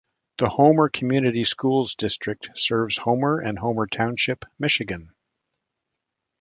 [0.39, 5.13] The Homer Community Schools District serves Homer and Homer Township, Michigan.